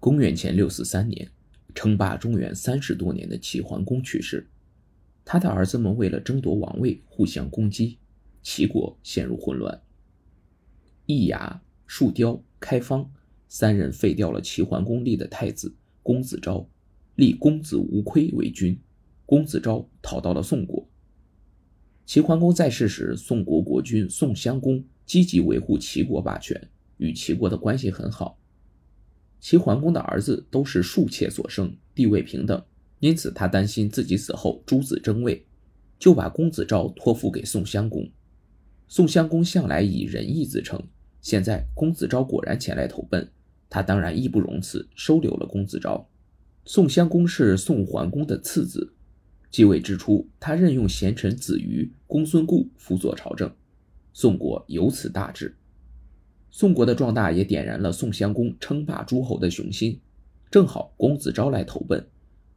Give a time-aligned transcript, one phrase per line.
[0.00, 1.30] 公元前六四三年，
[1.74, 4.48] 称霸中原三十多年的齐桓公去世，
[5.26, 7.98] 他的儿子们为了争夺王位，互相攻击，
[8.42, 9.82] 齐国陷入混乱。
[11.04, 13.12] 易牙、树雕、开方
[13.46, 16.66] 三人废掉了齐桓公立的太子公子昭，
[17.16, 18.80] 立公子无亏为君。
[19.26, 20.88] 公子昭逃到了宋国。
[22.06, 28.39] 齐桓公在世时，宋国国君宋襄公积极维护齐国霸权，与齐国的关系很好。
[29.40, 32.62] 齐桓公的儿子都是庶妾所生，地位平等，
[32.98, 35.46] 因此他担心自己死后诸子争位，
[35.98, 38.08] 就把公子昭托付给宋襄公。
[38.86, 40.82] 宋襄公向来以仁义自称，
[41.22, 43.30] 现在公子昭果然前来投奔，
[43.70, 46.06] 他当然义不容辞，收留了公子昭。
[46.64, 48.92] 宋襄公是宋桓公的次子。
[49.50, 53.50] 继位之初，他任用贤臣子瑜、公孙固辅佐朝政，
[54.12, 55.56] 宋国由此大治。
[56.50, 59.98] 宋国的壮大也点燃了宋襄公称霸诸侯的雄心。
[60.50, 62.04] 正好公子昭来投奔，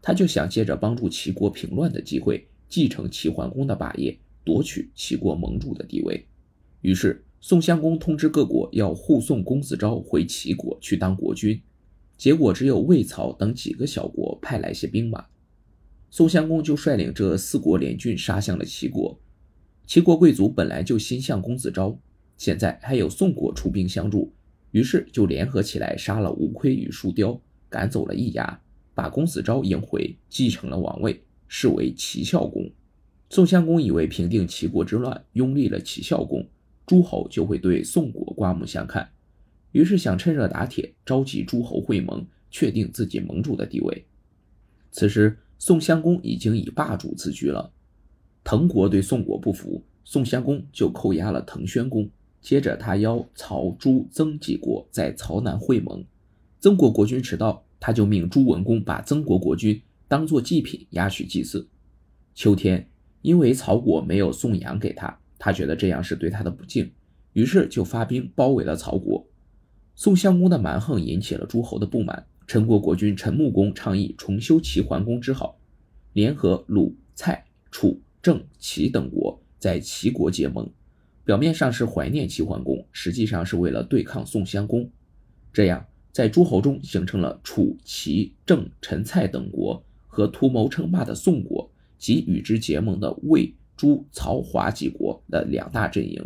[0.00, 6.26] 他就想借着帮助齐国平乱的机会，继承齐桓公的霸业，夺取齐国盟主的地位。
[6.80, 11.60] 于是，宋襄公通知各国要护送公子昭回齐国去当国君。
[12.16, 15.26] 结果，只有魏、曹等几个小国派来些兵马。
[16.10, 19.20] 宋襄公就率领这四国联军杀向了齐国。
[19.86, 21.98] 齐国贵族本来就心向公子昭，
[22.36, 24.32] 现在还有宋国出兵相助，
[24.70, 28.60] 于是就联合起来杀了吴亏与树雕，赶走了易牙，
[28.94, 32.70] 把公子昭迎回，继承了王位，是为齐孝公。
[33.30, 36.46] 宋襄公以为平定齐国之乱，拥立了齐孝公，
[36.86, 39.10] 诸侯就会对宋国刮目相看，
[39.72, 44.04] 于是想趁热打铁，召集诸侯会盟，确定自己盟主的地位。
[44.90, 45.38] 此时。
[45.56, 47.72] 宋襄公已经以霸主自居了，
[48.42, 52.10] 滕国对宋国不服，宋襄公就扣押了滕宣公。
[52.44, 56.04] 接着，他邀曹、朱、曾几国在曹南会盟。
[56.60, 61.66] 曾国国君迟到，他就命朱文公把曾国国君当作祭品押去祭祀。
[62.34, 62.86] 秋天，
[63.22, 66.92] 因为曹国没有送羊给他，他觉得这样是对他的不敬，
[67.32, 69.26] 于是就发兵包围了曹国。
[69.94, 72.26] 宋襄公的蛮横引起了诸侯的不满。
[72.46, 75.58] 陈国国君陈穆公倡议重修齐桓公之好，
[76.12, 80.70] 联合鲁、蔡、楚、郑、齐等国在齐国结盟，
[81.24, 84.88] 表面上是怀念齐桓公，实际上是为了对抗宋襄公。
[85.52, 96.22] 这样，在诸侯中形成了楚、齐、郑、陈、蔡等国和图谋称霸的宋国及与之结盟的魏、朱、曹、华几国的两大阵营。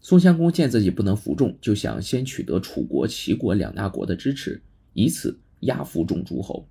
[0.00, 5.38] 宋襄公见自己不能服众，就想先取得楚国、齐国两大国的支持，以此。
[5.62, 6.66] 压服众诸侯，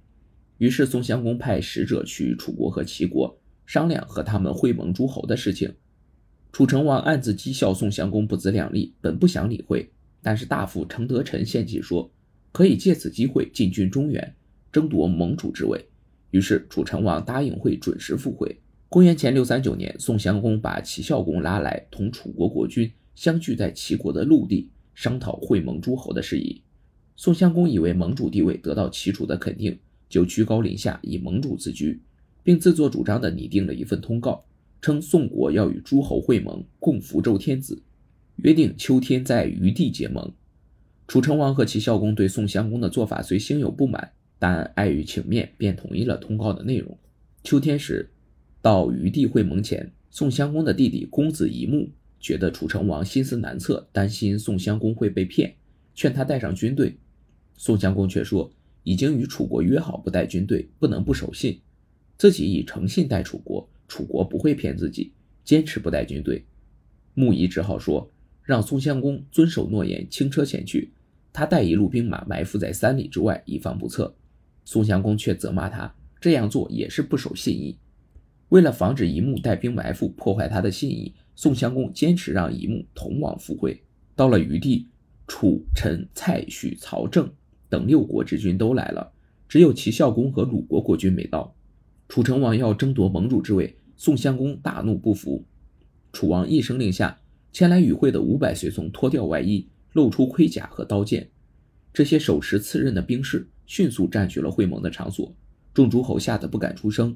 [0.57, 5.73] 于是宋襄公派使者去楚国和齐国商量和他们会盟诸侯的事情。
[6.51, 9.89] 楚成王暗自讥笑宋襄公不自量力，本不想理会，
[10.21, 12.11] 但是大夫程德臣献计说，
[12.51, 14.35] 可以借此机会进军中原，
[14.71, 15.85] 争夺盟主之位。
[16.31, 18.59] 于是楚成王答应会准时赴会。
[18.89, 26.61] 公元前六三九年，宋襄公把齐孝公拉来，同楚国国君相聚在齐国的陆地，商讨会盟诸侯的事宜。
[27.15, 29.79] 宋襄公以为盟主地位得到齐楚的肯定，
[30.09, 32.01] 就居高临下以盟主自居，
[32.43, 34.43] 并自作主张地拟定了一份通告，
[34.81, 37.83] 称宋国要与诸侯会盟，共扶周天子，
[38.37, 40.33] 约定秋天在余地结盟。
[41.07, 46.97] 楚成王和齐孝公对宋襄公的做法虽心有不满，但碍于情面，便同意了通告的内容。
[47.43, 48.09] 秋天时，
[48.61, 55.53] 到余地会盟前，宋襄公的弟弟公子仪木觉得楚成王心思难测，担心宋襄公会被骗，
[55.93, 56.97] 劝他带上军队。
[57.57, 58.51] 宋襄公却说
[58.83, 61.59] ：“已经与楚国约好不带军队，不能不守信。
[62.17, 65.11] 自己以诚信待楚国，楚国不会骗自己，
[65.43, 66.45] 坚持不带军队。”
[67.13, 68.09] 穆仪只好说
[68.41, 70.93] ：“让宋襄公遵守诺言，轻车前去，
[71.33, 74.15] 他带一路兵马埋伏在三里之外，以防不测。”
[74.63, 77.77] 宋襄公却责骂他这样做也是不守信义。
[78.47, 83.83] 为了防止一木带兵埋伏，破坏他的信义，宋襄公坚持让一木同往赴会。
[84.15, 84.87] 到了余地，
[85.27, 87.29] 楚、陈、蔡、许、曹、郑。
[87.67, 89.11] 等六国之君都来了，
[89.49, 91.53] 只有齐孝公和鲁国国君没到。
[92.09, 95.45] 楚成王要争夺盟主之位，宋襄公大怒不服。
[96.11, 97.21] 楚王一声令下，
[97.51, 101.29] 前来与会的五百随从脱掉外衣，露出盔甲和刀剑。
[101.93, 105.35] 这些手持刺刃的兵士迅速占据了会盟的场所，
[105.71, 107.15] 众诸侯吓得不敢出声。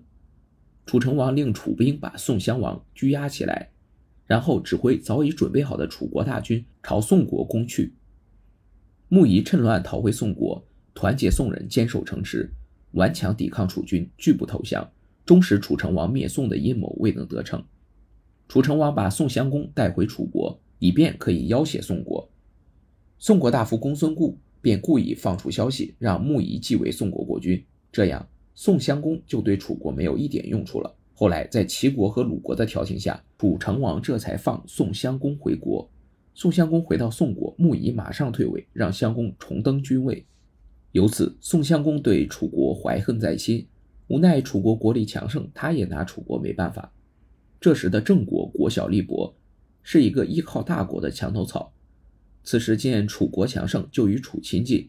[0.86, 3.72] 楚成王令楚兵把宋襄王拘押起来，
[4.28, 7.96] 然后指挥早已准备好的楚国大军朝宋国攻去。
[9.10, 12.54] 穆仪趁乱逃回宋国，团结宋人，坚守城池，
[12.92, 14.88] 顽强抵抗楚军，拒不投降，
[15.26, 17.64] 终使楚成王灭宋的阴谋未能得逞。
[18.48, 22.30] 楚成王把宋襄公带回楚国，以便可以要挟宋国。
[23.18, 30.94] 宋国大夫公孙固便故意放出消息，让穆仪继为宋国国君，这样宋襄公就对楚国没有一点用处了。
[31.14, 35.90] 后来在齐国和鲁国的调停下，楚成王这才放宋襄公回国。
[36.34, 40.26] 宋襄公回到宋国，穆仪马上退位，让襄公重登君位。
[40.92, 43.66] 由此，宋襄公对楚国怀恨在心，
[44.08, 46.92] 无奈楚国国力强盛，他也拿楚国没办法。
[47.60, 49.36] 这时的郑国国小力薄，
[49.82, 51.74] 是一个依靠大国的墙头草。
[52.44, 54.88] 此时见楚国强盛，就与楚亲近。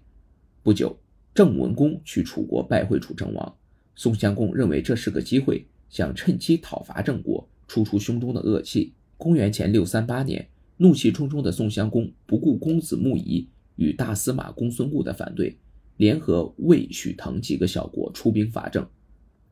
[0.62, 0.98] 不久，
[1.34, 3.56] 郑文公去楚国拜会楚成王，
[3.94, 5.66] 宋襄公认为这是个机会。
[5.88, 8.92] 想趁机讨伐郑国，出出胸中的恶气。
[9.16, 10.46] 公元前六三八年，
[10.76, 15.56] 怒气冲冲的宋襄公不顾公子穆仪与大司马公孙固的反对，
[15.96, 18.86] 联合魏、许、滕几个小国出兵伐郑。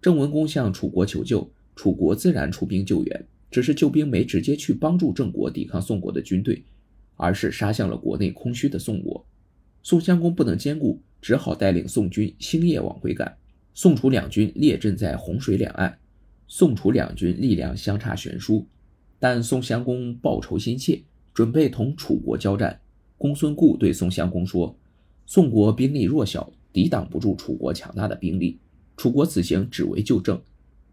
[0.05, 6.63] 郑文公向楚国求救，楚国自然出兵救援，只是救兵没直接去帮助郑国抵抗宋国的军队，
[7.17, 9.25] 而是杀向了国内空虚的宋国。
[9.83, 13.35] 宋襄公不能兼顾，只好带领宋军星夜往回赶。
[13.73, 15.99] 宋楚两军列阵在洪水两岸。
[16.49, 18.67] 宋楚两军力量相差悬殊，
[19.19, 21.03] 但宋襄公报仇心切，
[21.33, 22.79] 准备同楚国交战。
[23.17, 24.77] 公孙固对宋襄公说
[25.25, 28.59] ：“宋国兵力弱小，抵挡不住楚国强大的兵力。
[28.97, 30.41] 楚国此行只为救郑，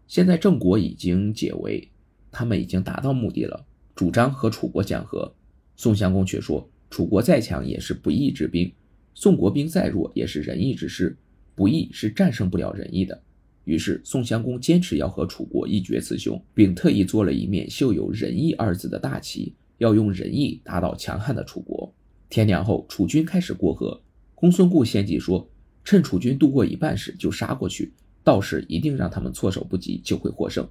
[0.06, 1.88] 现在郑国已经解围，
[2.30, 3.64] 他们已经达到目的了，
[3.94, 5.32] 主张和楚国讲和。”
[5.76, 8.70] 宋襄公却说：“楚国再强也是不义之兵，
[9.14, 11.16] 宋国兵再弱也是仁义之师，
[11.54, 13.22] 不义是战胜不了仁义的。”
[13.64, 21.94] 于是，宋襄公坚持要和楚国一决雌雄，并特意做了一面绣有“仁义”二字的大旗，要用仁义打倒强悍的楚国。
[22.28, 24.02] 天亮后，楚军开始过河。
[24.34, 25.48] 公孙固献计说
[25.84, 27.92] ：“趁楚军渡过一半时就杀过去，
[28.24, 30.68] 到时一定让他们措手不及，就会获胜。”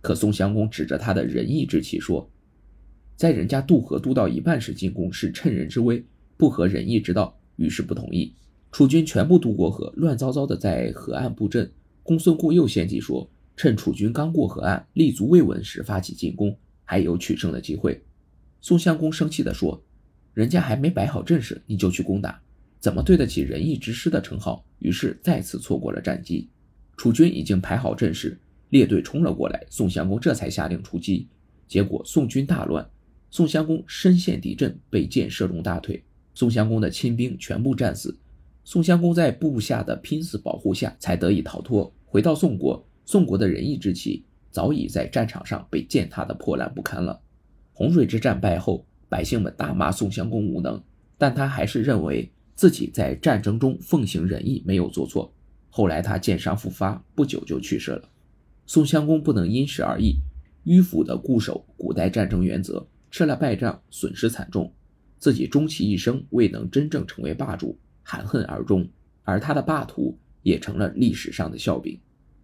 [0.00, 2.28] 可宋襄公指着他的仁义之气说
[3.16, 6.04] ：“在人家渡河渡到一半时进攻是趁人之危，
[6.36, 8.34] 不合仁义之道。”于是不同意。
[8.72, 11.70] 楚军全部渡过河，乱糟糟的在河岸布阵。
[12.02, 18.02] 公孙固又献计说，趁楚军刚过河岸、立足未稳时发起进攻，还有取胜的机会。
[18.62, 19.84] 宋襄公生气地说
[20.32, 22.40] ：“人家还没摆好阵势，你就去攻打，
[22.82, 26.48] 怎么对得起仁义之师的称号？”于是再次错过了战机。
[26.96, 28.36] 楚军已经排好阵势，
[28.70, 31.28] 列队冲了过来，宋襄公这才下令出击。
[31.68, 32.84] 结果宋军大乱，
[33.30, 36.02] 宋襄公身陷敌阵，被箭射中大腿，
[36.34, 38.18] 宋襄公的亲兵全部战死。
[38.64, 42.84] 宋襄公在部下的拼死保护下，才得以逃脱，回到宋国。
[43.06, 47.20] 宋国的仁义之旗早已在战场上被践踏得破烂不堪了。
[47.72, 50.82] 洪水之战败后，百姓们大骂宋襄公无能，
[51.16, 55.32] 但他还是认为自己在战争中奉行仁义，没有做错。
[55.70, 58.08] 后来他箭伤复发，不久就去世了。
[58.66, 60.16] 宋襄公不能因时而异，
[60.64, 64.72] 迂腐的固守古代战争原则，吃了败仗，损失惨重，
[65.18, 67.78] 自己终其一生未能真正成为霸主。
[68.04, 68.88] 含恨而终，
[69.22, 71.98] 而他的霸图也成了历史上的笑柄。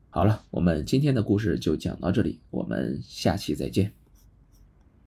[0.09, 3.98] 好了，我们今天的故事就讲到这里，我们下期再见。